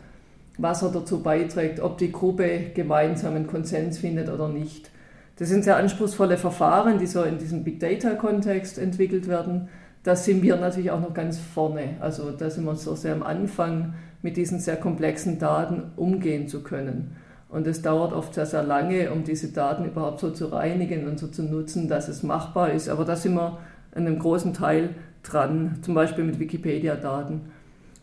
was 0.59 0.83
er 0.83 0.91
dazu 0.91 1.23
beiträgt, 1.23 1.79
ob 1.79 1.97
die 1.97 2.11
Gruppe 2.11 2.71
gemeinsam 2.75 3.35
einen 3.35 3.47
Konsens 3.47 3.97
findet 3.97 4.29
oder 4.29 4.47
nicht. 4.47 4.91
Das 5.37 5.49
sind 5.49 5.63
sehr 5.63 5.77
anspruchsvolle 5.77 6.37
Verfahren, 6.37 6.99
die 6.99 7.07
so 7.07 7.23
in 7.23 7.39
diesem 7.39 7.63
Big 7.63 7.79
Data-Kontext 7.79 8.77
entwickelt 8.77 9.27
werden. 9.27 9.69
Da 10.03 10.15
sind 10.15 10.43
wir 10.43 10.57
natürlich 10.57 10.91
auch 10.91 10.99
noch 10.99 11.13
ganz 11.13 11.39
vorne. 11.39 11.95
Also 11.99 12.31
da 12.31 12.49
sind 12.49 12.65
wir 12.65 12.75
so 12.75 12.95
sehr 12.95 13.13
am 13.13 13.23
Anfang, 13.23 13.93
mit 14.21 14.37
diesen 14.37 14.59
sehr 14.59 14.77
komplexen 14.77 15.39
Daten 15.39 15.91
umgehen 15.95 16.47
zu 16.47 16.61
können. 16.63 17.15
Und 17.49 17.67
es 17.67 17.81
dauert 17.81 18.13
oft 18.13 18.33
sehr, 18.33 18.45
sehr 18.45 18.63
lange, 18.63 19.11
um 19.11 19.23
diese 19.23 19.49
Daten 19.49 19.85
überhaupt 19.85 20.19
so 20.19 20.31
zu 20.31 20.47
reinigen 20.47 21.07
und 21.07 21.19
so 21.19 21.27
zu 21.27 21.43
nutzen, 21.43 21.87
dass 21.87 22.07
es 22.07 22.23
machbar 22.23 22.71
ist. 22.71 22.89
Aber 22.89 23.05
da 23.05 23.15
sind 23.15 23.35
wir 23.35 23.59
in 23.95 24.07
einem 24.07 24.19
großen 24.19 24.53
Teil 24.53 24.89
dran, 25.21 25.77
zum 25.83 25.93
Beispiel 25.93 26.23
mit 26.23 26.39
Wikipedia-Daten. 26.39 27.41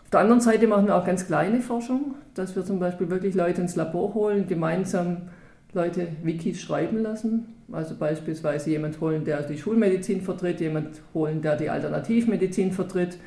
Auf 0.04 0.10
der 0.10 0.20
anderen 0.20 0.40
Seite 0.40 0.66
machen 0.66 0.86
wir 0.86 0.96
auch 0.96 1.04
ganz 1.04 1.26
kleine 1.26 1.60
Forschung, 1.60 2.14
dass 2.34 2.54
wir 2.54 2.64
zum 2.64 2.78
Beispiel 2.78 3.10
wirklich 3.10 3.34
Leute 3.34 3.60
ins 3.60 3.76
Labor 3.76 4.14
holen, 4.14 4.46
gemeinsam 4.46 5.22
Leute 5.72 6.08
Wikis 6.22 6.60
schreiben 6.60 6.98
lassen. 6.98 7.54
Also 7.72 7.94
beispielsweise 7.96 8.70
jemand 8.70 9.00
holen, 9.00 9.24
der 9.24 9.42
die 9.42 9.58
Schulmedizin 9.58 10.22
vertritt, 10.22 10.60
jemand 10.60 11.02
holen, 11.14 11.40
der 11.42 11.56
die 11.56 11.70
Alternativmedizin 11.70 12.72
vertritt. 12.72 13.18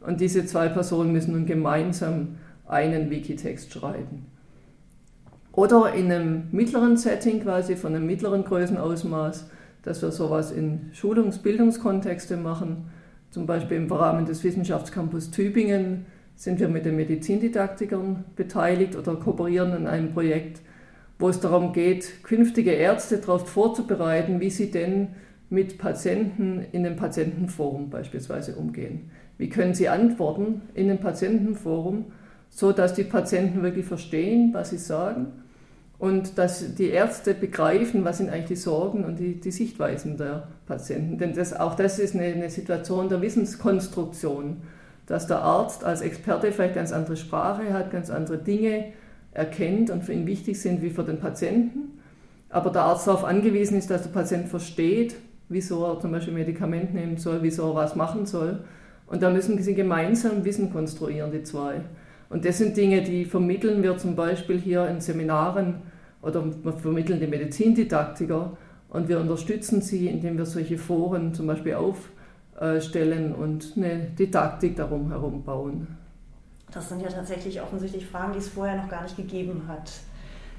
Und 0.00 0.20
diese 0.20 0.44
zwei 0.46 0.68
Personen 0.68 1.12
müssen 1.12 1.32
nun 1.32 1.46
gemeinsam 1.46 2.36
einen 2.66 3.10
Wikitext 3.10 3.72
schreiben. 3.72 4.26
Oder 5.52 5.94
in 5.94 6.10
einem 6.10 6.48
mittleren 6.50 6.96
Setting, 6.96 7.40
quasi 7.40 7.76
von 7.76 7.94
einem 7.94 8.06
mittleren 8.06 8.44
Größenausmaß, 8.44 9.48
dass 9.82 10.02
wir 10.02 10.10
sowas 10.10 10.50
in 10.50 10.90
Schulungs-, 10.92 11.38
Bildungskontexte 11.38 12.36
machen. 12.36 12.88
Zum 13.30 13.46
Beispiel 13.46 13.76
im 13.76 13.90
Rahmen 13.90 14.26
des 14.26 14.42
Wissenschaftscampus 14.42 15.30
Tübingen 15.30 16.06
sind 16.34 16.58
wir 16.58 16.68
mit 16.68 16.84
den 16.84 16.96
Medizindidaktikern 16.96 18.24
beteiligt 18.34 18.96
oder 18.96 19.14
kooperieren 19.14 19.72
an 19.72 19.86
einem 19.86 20.12
Projekt, 20.12 20.60
wo 21.18 21.28
es 21.28 21.40
darum 21.40 21.72
geht, 21.72 22.24
künftige 22.24 22.72
Ärzte 22.72 23.18
darauf 23.18 23.48
vorzubereiten, 23.48 24.40
wie 24.40 24.50
sie 24.50 24.70
denn 24.70 25.08
mit 25.50 25.78
Patienten 25.78 26.64
in 26.72 26.84
einem 26.84 26.96
Patientenforum 26.96 27.90
beispielsweise 27.90 28.56
umgehen. 28.56 29.10
Wie 29.38 29.48
können 29.48 29.74
sie 29.74 29.88
antworten 29.88 30.62
in 30.74 30.90
einem 30.90 30.98
Patientenforum, 30.98 32.06
so 32.50 32.72
dass 32.72 32.94
die 32.94 33.04
Patienten 33.04 33.62
wirklich 33.62 33.86
verstehen, 33.86 34.50
was 34.52 34.70
sie 34.70 34.78
sagen 34.78 35.26
und 35.98 36.38
dass 36.38 36.74
die 36.74 36.88
Ärzte 36.88 37.34
begreifen, 37.34 38.04
was 38.04 38.18
sind 38.18 38.30
eigentlich 38.30 38.46
die 38.46 38.56
Sorgen 38.56 39.04
und 39.04 39.18
die, 39.18 39.40
die 39.40 39.50
Sichtweisen 39.50 40.16
der 40.16 40.48
Patienten. 40.66 41.18
Denn 41.18 41.34
das, 41.34 41.52
auch 41.52 41.74
das 41.74 41.98
ist 41.98 42.14
eine, 42.14 42.24
eine, 42.24 42.50
Situation 42.50 43.08
der 43.08 43.22
Wissenskonstruktion, 43.22 44.58
dass 45.06 45.26
der 45.26 45.40
Arzt 45.42 45.84
als 45.84 46.00
Experte 46.00 46.52
vielleicht 46.52 46.74
ganz 46.74 46.92
andere 46.92 47.16
Sprache 47.16 47.72
hat, 47.72 47.90
ganz 47.90 48.10
andere 48.10 48.38
Dinge 48.38 48.92
erkennt 49.34 49.90
und 49.90 50.04
für 50.04 50.12
ihn 50.12 50.26
wichtig 50.26 50.60
sind 50.60 50.80
wie 50.82 50.90
für 50.90 51.02
den 51.02 51.18
Patienten. 51.18 52.00
Aber 52.48 52.70
der 52.70 52.82
Arzt 52.82 53.06
darauf 53.06 53.24
angewiesen 53.24 53.76
ist, 53.76 53.90
dass 53.90 54.02
der 54.02 54.10
Patient 54.10 54.48
versteht, 54.48 55.16
wieso 55.48 55.84
er 55.84 56.00
zum 56.00 56.12
Beispiel 56.12 56.32
Medikament 56.32 56.94
nehmen 56.94 57.16
soll, 57.16 57.40
wieso 57.42 57.70
er 57.70 57.74
was 57.74 57.96
machen 57.96 58.26
soll. 58.26 58.64
Und 59.06 59.22
da 59.22 59.30
müssen 59.30 59.60
sie 59.60 59.74
gemeinsam 59.74 60.44
Wissen 60.44 60.72
konstruieren, 60.72 61.32
die 61.32 61.42
zwei. 61.42 61.82
Und 62.30 62.44
das 62.44 62.58
sind 62.58 62.76
Dinge, 62.76 63.02
die 63.02 63.24
vermitteln 63.24 63.82
wir 63.82 63.98
zum 63.98 64.16
Beispiel 64.16 64.58
hier 64.58 64.88
in 64.88 65.00
Seminaren 65.00 65.82
oder 66.22 66.44
wir 66.44 66.72
vermitteln 66.72 67.20
die 67.20 67.26
Medizindidaktiker 67.26 68.56
und 68.88 69.08
wir 69.08 69.20
unterstützen 69.20 69.82
sie, 69.82 70.08
indem 70.08 70.38
wir 70.38 70.46
solche 70.46 70.78
Foren 70.78 71.34
zum 71.34 71.46
Beispiel 71.46 71.74
aufstellen 71.74 73.34
und 73.34 73.74
eine 73.76 74.06
Didaktik 74.18 74.76
darum 74.76 75.10
herum 75.10 75.42
bauen. 75.44 75.86
Das 76.72 76.88
sind 76.88 77.00
ja 77.00 77.08
tatsächlich 77.08 77.60
offensichtlich 77.60 78.06
Fragen, 78.06 78.32
die 78.32 78.38
es 78.38 78.48
vorher 78.48 78.76
noch 78.76 78.88
gar 78.88 79.02
nicht 79.02 79.16
gegeben 79.16 79.68
hat. 79.68 79.92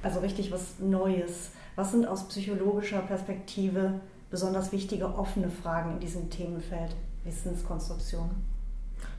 Also 0.02 0.20
richtig 0.20 0.52
was 0.52 0.80
Neues. 0.80 1.52
Was 1.76 1.92
sind 1.92 2.08
aus 2.08 2.28
psychologischer 2.28 3.00
Perspektive 3.00 4.00
besonders 4.30 4.72
wichtige 4.72 5.06
offene 5.06 5.50
Fragen 5.50 5.94
in 5.94 6.00
diesem 6.00 6.30
Themenfeld 6.30 6.96
Wissenskonstruktion? 7.24 8.30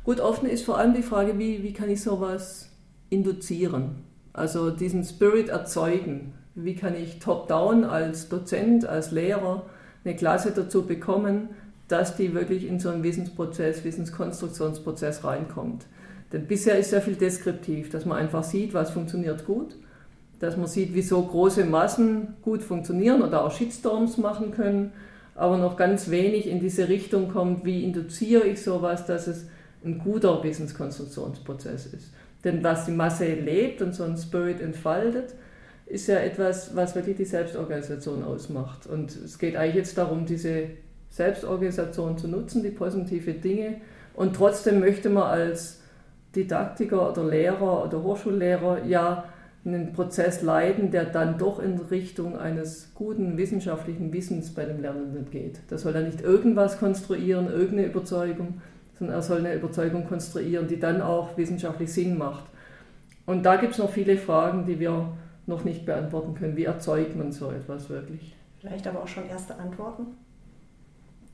Gut, 0.04 0.20
offen 0.20 0.48
ist 0.48 0.64
vor 0.64 0.78
allem 0.78 0.94
die 0.94 1.02
Frage, 1.02 1.38
wie, 1.38 1.62
wie 1.62 1.72
kann 1.72 1.90
ich 1.90 2.02
sowas 2.02 2.70
induzieren? 3.10 4.04
Also 4.32 4.70
diesen 4.70 5.04
Spirit 5.04 5.48
erzeugen. 5.48 6.34
Wie 6.54 6.74
kann 6.74 6.94
ich 6.94 7.18
top-down 7.18 7.84
als 7.84 8.28
Dozent, 8.28 8.86
als 8.86 9.10
Lehrer 9.10 9.62
eine 10.04 10.16
Klasse 10.16 10.52
dazu 10.52 10.86
bekommen, 10.86 11.50
dass 11.88 12.16
die 12.16 12.34
wirklich 12.34 12.66
in 12.66 12.80
so 12.80 12.88
einen 12.88 13.02
Wissensprozess, 13.02 13.84
Wissenskonstruktionsprozess 13.84 15.24
reinkommt? 15.24 15.86
Denn 16.32 16.46
bisher 16.46 16.78
ist 16.78 16.90
sehr 16.90 17.02
viel 17.02 17.14
deskriptiv, 17.14 17.90
dass 17.90 18.04
man 18.04 18.18
einfach 18.18 18.42
sieht, 18.42 18.74
was 18.74 18.90
funktioniert 18.90 19.46
gut, 19.46 19.76
dass 20.38 20.56
man 20.56 20.66
sieht, 20.66 20.90
wieso 20.92 21.22
große 21.22 21.64
Massen 21.64 22.34
gut 22.42 22.62
funktionieren 22.62 23.22
oder 23.22 23.44
auch 23.44 23.52
Shitstorms 23.52 24.18
machen 24.18 24.50
können, 24.50 24.92
aber 25.34 25.58
noch 25.58 25.76
ganz 25.76 26.10
wenig 26.10 26.48
in 26.48 26.60
diese 26.60 26.88
Richtung 26.88 27.28
kommt, 27.28 27.64
wie 27.64 27.84
induziere 27.84 28.46
ich 28.46 28.62
sowas, 28.62 29.06
dass 29.06 29.26
es 29.26 29.46
ein 29.84 29.98
guter 29.98 30.42
Wissenskonstruktionsprozess 30.42 31.86
ist. 31.86 32.12
Denn 32.44 32.62
was 32.62 32.86
die 32.86 32.92
Masse 32.92 33.26
lebt 33.26 33.82
und 33.82 33.94
so 33.94 34.04
ein 34.04 34.16
Spirit 34.16 34.60
entfaltet, 34.60 35.34
ist 35.86 36.08
ja 36.08 36.16
etwas, 36.16 36.74
was 36.74 36.94
wirklich 36.94 37.16
die 37.16 37.24
Selbstorganisation 37.24 38.24
ausmacht. 38.24 38.86
Und 38.86 39.14
es 39.14 39.38
geht 39.38 39.56
eigentlich 39.56 39.76
jetzt 39.76 39.96
darum, 39.96 40.26
diese 40.26 40.64
Selbstorganisation 41.10 42.18
zu 42.18 42.28
nutzen, 42.28 42.62
die 42.62 42.70
positive 42.70 43.34
Dinge. 43.34 43.80
Und 44.14 44.34
trotzdem 44.34 44.80
möchte 44.80 45.08
man 45.08 45.24
als 45.24 45.80
Didaktiker 46.36 47.10
oder 47.10 47.24
Lehrer 47.24 47.84
oder 47.84 48.02
Hochschullehrer 48.02 48.84
ja 48.84 49.24
einen 49.64 49.92
Prozess 49.92 50.42
leiten, 50.42 50.92
der 50.92 51.06
dann 51.06 51.38
doch 51.38 51.58
in 51.58 51.76
Richtung 51.78 52.38
eines 52.38 52.92
guten 52.94 53.36
wissenschaftlichen 53.36 54.12
Wissens 54.12 54.54
bei 54.54 54.64
dem 54.64 54.80
Lernenden 54.80 55.28
geht. 55.30 55.60
Da 55.68 55.76
soll 55.76 55.94
er 55.96 56.02
nicht 56.02 56.20
irgendwas 56.20 56.78
konstruieren, 56.78 57.48
irgendeine 57.48 57.86
Überzeugung, 57.86 58.60
sondern 58.96 59.16
er 59.16 59.22
soll 59.22 59.38
eine 59.38 59.54
Überzeugung 59.54 60.06
konstruieren, 60.06 60.68
die 60.68 60.78
dann 60.78 61.02
auch 61.02 61.36
wissenschaftlich 61.36 61.92
Sinn 61.92 62.16
macht. 62.16 62.44
Und 63.26 63.44
da 63.44 63.56
gibt 63.56 63.72
es 63.72 63.78
noch 63.78 63.90
viele 63.90 64.16
Fragen, 64.16 64.66
die 64.66 64.78
wir 64.78 65.16
noch 65.46 65.64
nicht 65.64 65.84
beantworten 65.84 66.34
können. 66.34 66.56
Wie 66.56 66.64
erzeugt 66.64 67.16
man 67.16 67.32
so 67.32 67.50
etwas 67.50 67.90
wirklich? 67.90 68.36
Vielleicht 68.60 68.86
aber 68.86 69.02
auch 69.02 69.08
schon 69.08 69.28
erste 69.28 69.56
Antworten? 69.56 70.06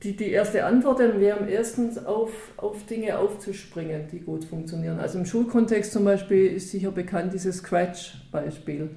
Die, 0.03 0.15
die 0.15 0.31
erste 0.31 0.65
Antwort 0.65 0.99
wäre 0.99 1.49
erstens 1.49 2.03
auf, 2.05 2.31
auf 2.57 2.85
Dinge 2.85 3.17
aufzuspringen, 3.17 4.07
die 4.11 4.19
gut 4.19 4.43
funktionieren. 4.43 4.99
Also 4.99 5.17
im 5.17 5.25
Schulkontext 5.25 5.93
zum 5.93 6.03
Beispiel 6.03 6.47
ist 6.47 6.71
sicher 6.71 6.91
bekannt 6.91 7.33
dieses 7.33 7.57
Scratch-Beispiel. 7.57 8.89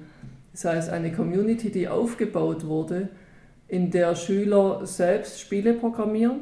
Das 0.51 0.65
heißt, 0.65 0.89
eine 0.89 1.11
Community, 1.13 1.69
die 1.69 1.87
aufgebaut 1.87 2.65
wurde, 2.65 3.09
in 3.67 3.91
der 3.91 4.15
Schüler 4.15 4.85
selbst 4.85 5.39
Spiele 5.39 5.73
programmieren. 5.73 6.39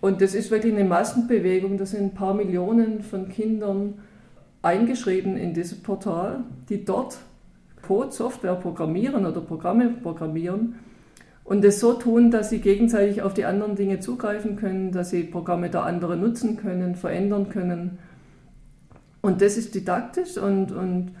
Und 0.00 0.20
das 0.20 0.34
ist 0.34 0.50
wirklich 0.50 0.74
eine 0.74 0.84
Massenbewegung. 0.84 1.78
Da 1.78 1.86
sind 1.86 2.02
ein 2.02 2.14
paar 2.14 2.34
Millionen 2.34 3.02
von 3.02 3.28
Kindern 3.28 4.00
eingeschrieben 4.62 5.36
in 5.36 5.54
dieses 5.54 5.80
Portal, 5.80 6.44
die 6.68 6.84
dort 6.84 7.18
Code, 7.82 8.12
Software 8.12 8.54
programmieren 8.54 9.26
oder 9.26 9.40
Programme 9.40 9.88
programmieren 10.02 10.76
und 11.44 11.64
es 11.64 11.80
so 11.80 11.94
tun, 11.94 12.30
dass 12.30 12.50
sie 12.50 12.60
gegenseitig 12.60 13.22
auf 13.22 13.34
die 13.34 13.44
anderen 13.44 13.74
Dinge 13.74 13.98
zugreifen 14.00 14.54
können, 14.56 14.92
dass 14.92 15.10
sie 15.10 15.24
Programme 15.24 15.70
der 15.70 15.82
anderen 15.84 16.20
nutzen 16.20 16.56
können, 16.56 16.94
verändern 16.94 17.48
können. 17.48 17.98
Und 19.20 19.42
das 19.42 19.56
ist 19.56 19.74
didaktisch 19.74 20.38
und, 20.38 20.70
und 20.72 21.12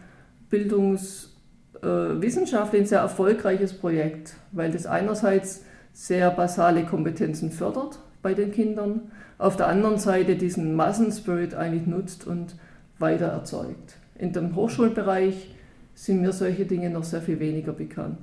bildungswissenschaftlich 0.48 2.80
äh, 2.80 2.84
ein 2.84 2.86
sehr 2.86 3.00
erfolgreiches 3.00 3.72
Projekt, 3.74 4.34
weil 4.52 4.70
das 4.70 4.86
einerseits 4.86 5.64
sehr 5.92 6.30
basale 6.30 6.84
Kompetenzen 6.84 7.50
fördert 7.50 7.98
bei 8.22 8.34
den 8.34 8.52
Kindern, 8.52 9.10
auf 9.38 9.56
der 9.56 9.66
anderen 9.66 9.98
Seite 9.98 10.36
diesen 10.36 10.76
Massenspirit 10.76 11.54
eigentlich 11.54 11.86
nutzt 11.86 12.26
und 12.26 12.54
weiter 12.98 13.26
erzeugt. 13.26 13.96
In 14.16 14.32
dem 14.32 14.54
Hochschulbereich 14.54 15.54
sind 15.94 16.20
mir 16.20 16.32
solche 16.32 16.64
Dinge 16.64 16.90
noch 16.90 17.04
sehr 17.04 17.22
viel 17.22 17.40
weniger 17.40 17.72
bekannt. 17.72 18.18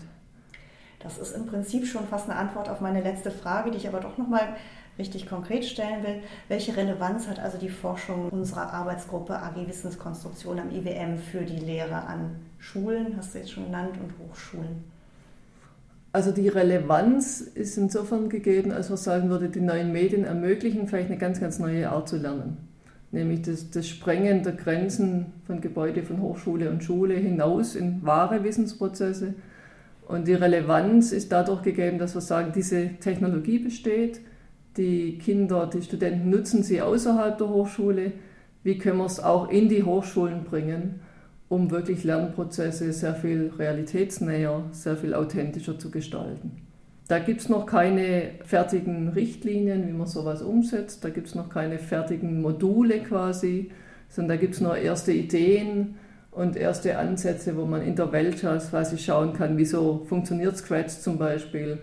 Das 0.99 1.17
ist 1.17 1.35
im 1.35 1.45
Prinzip 1.45 1.87
schon 1.87 2.07
fast 2.07 2.29
eine 2.29 2.37
Antwort 2.37 2.69
auf 2.69 2.81
meine 2.81 3.01
letzte 3.01 3.31
Frage, 3.31 3.71
die 3.71 3.77
ich 3.77 3.87
aber 3.87 4.01
doch 4.01 4.17
nochmal 4.17 4.55
richtig 4.97 5.27
konkret 5.27 5.63
stellen 5.63 6.03
will. 6.03 6.21
Welche 6.49 6.75
Relevanz 6.75 7.27
hat 7.27 7.39
also 7.39 7.57
die 7.57 7.69
Forschung 7.69 8.29
unserer 8.29 8.73
Arbeitsgruppe 8.73 9.41
AG 9.41 9.55
Wissenskonstruktion 9.65 10.59
am 10.59 10.71
IWM 10.71 11.17
für 11.17 11.41
die 11.41 11.55
Lehre 11.57 12.05
an 12.05 12.35
Schulen, 12.59 13.15
hast 13.17 13.33
du 13.33 13.39
jetzt 13.39 13.51
schon 13.51 13.65
genannt, 13.65 13.95
und 14.01 14.13
Hochschulen? 14.19 14.83
Also 16.11 16.31
die 16.31 16.49
Relevanz 16.49 17.39
ist 17.39 17.77
insofern 17.77 18.29
gegeben, 18.29 18.71
als 18.71 18.89
man 18.89 18.97
sagen 18.97 19.29
würde, 19.29 19.47
die 19.47 19.61
neuen 19.61 19.93
Medien 19.93 20.25
ermöglichen 20.25 20.87
vielleicht 20.87 21.09
eine 21.09 21.19
ganz, 21.19 21.39
ganz 21.39 21.59
neue 21.59 21.89
Art 21.89 22.09
zu 22.09 22.17
lernen. 22.17 22.57
nämlich 23.11 23.43
das, 23.43 23.69
das 23.69 23.87
Sprengen 23.87 24.43
der 24.43 24.53
Grenzen 24.53 25.27
von 25.45 25.61
Gebäude 25.61 26.03
von 26.03 26.21
Hochschule 26.21 26.69
und 26.69 26.83
Schule 26.83 27.15
hinaus 27.15 27.75
in 27.75 28.03
wahre 28.03 28.43
Wissensprozesse. 28.43 29.33
Und 30.09 30.27
die 30.27 30.33
Relevanz 30.33 31.11
ist 31.11 31.31
dadurch 31.31 31.61
gegeben, 31.61 31.99
dass 31.99 32.15
wir 32.15 32.21
sagen, 32.21 32.51
diese 32.51 32.95
Technologie 32.99 33.59
besteht, 33.59 34.21
die 34.75 35.19
Kinder, 35.19 35.69
die 35.71 35.83
Studenten 35.83 36.31
nutzen 36.31 36.63
sie 36.63 36.81
außerhalb 36.81 37.37
der 37.37 37.47
Hochschule. 37.47 38.13
Wie 38.63 38.79
können 38.79 38.97
wir 38.97 39.05
es 39.05 39.19
auch 39.19 39.51
in 39.51 39.69
die 39.69 39.83
Hochschulen 39.83 40.45
bringen, 40.45 41.01
um 41.47 41.69
wirklich 41.69 42.03
Lernprozesse 42.03 42.91
sehr 42.91 43.13
viel 43.13 43.53
realitätsnäher, 43.55 44.63
sehr 44.71 44.97
viel 44.97 45.13
authentischer 45.13 45.77
zu 45.77 45.91
gestalten? 45.91 46.53
Da 47.07 47.19
gibt 47.19 47.41
es 47.41 47.49
noch 47.49 47.67
keine 47.67 48.31
fertigen 48.43 49.09
Richtlinien, 49.09 49.87
wie 49.87 49.93
man 49.93 50.07
sowas 50.07 50.41
umsetzt. 50.41 51.05
Da 51.05 51.11
gibt 51.11 51.27
es 51.27 51.35
noch 51.35 51.49
keine 51.49 51.77
fertigen 51.77 52.41
Module 52.41 53.03
quasi, 53.03 53.69
sondern 54.07 54.37
da 54.37 54.41
gibt 54.41 54.55
es 54.55 54.61
nur 54.61 54.75
erste 54.75 55.11
Ideen 55.11 55.97
und 56.39 56.55
erste 56.55 56.97
Ansätze, 56.97 57.57
wo 57.57 57.65
man 57.65 57.81
in 57.81 57.97
der 57.97 58.13
Welt 58.13 58.39
quasi 58.39 58.97
schauen 58.97 59.33
kann, 59.33 59.57
wieso 59.57 60.05
funktioniert 60.07 60.55
Scratch 60.55 60.99
zum 60.99 61.17
Beispiel. 61.17 61.79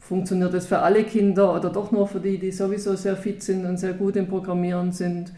Funktioniert 0.00 0.52
es 0.52 0.66
für 0.66 0.80
alle 0.80 1.04
Kinder 1.04 1.54
oder 1.54 1.70
doch 1.70 1.92
nur 1.92 2.08
für 2.08 2.18
die, 2.18 2.38
die 2.38 2.50
sowieso 2.50 2.96
sehr 2.96 3.16
fit 3.16 3.42
sind 3.42 3.64
und 3.64 3.78
sehr 3.78 3.92
gut 3.92 4.16
im 4.16 4.26
Programmieren 4.26 4.90
sind? 4.90 5.32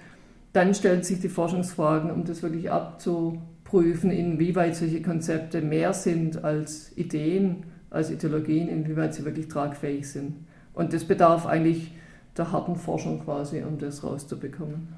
Dann 0.54 0.74
stellen 0.74 1.02
sich 1.02 1.20
die 1.20 1.28
Forschungsfragen, 1.28 2.10
um 2.10 2.24
das 2.24 2.42
wirklich 2.42 2.70
abzuprüfen, 2.70 4.10
inwieweit 4.10 4.74
solche 4.74 5.02
Konzepte 5.02 5.60
mehr 5.60 5.92
sind 5.92 6.42
als 6.42 6.96
Ideen 6.96 7.64
als 7.90 8.10
Ideologien, 8.10 8.68
inwieweit 8.68 9.14
sie 9.14 9.24
wirklich 9.24 9.48
tragfähig 9.48 10.08
sind. 10.10 10.34
Und 10.74 10.92
das 10.92 11.04
bedarf 11.04 11.46
eigentlich 11.46 11.92
der 12.36 12.52
harten 12.52 12.76
Forschung 12.76 13.24
quasi, 13.24 13.62
um 13.62 13.78
das 13.78 14.02
rauszubekommen. 14.02 14.88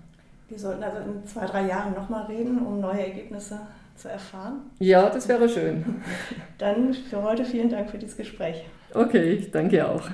Wir 0.49 0.59
sollten 0.59 0.83
also 0.83 0.99
in 0.99 1.27
zwei, 1.27 1.47
drei 1.47 1.67
Jahren 1.67 1.95
nochmal 1.95 2.25
reden, 2.27 2.59
um 2.65 2.81
neue 2.81 3.07
Ergebnisse 3.07 3.61
zu 3.97 4.09
erfahren. 4.09 4.71
Ja, 4.79 5.11
das 5.11 5.29
wäre 5.29 5.49
schön. 5.49 6.03
Dann 6.57 6.95
für 6.95 7.23
heute 7.23 7.45
vielen 7.45 7.69
Dank 7.69 7.91
für 7.91 7.99
dieses 7.99 8.17
Gespräch. 8.17 8.65
Okay, 8.95 9.33
ich 9.33 9.51
danke 9.51 9.87
auch. 9.87 10.09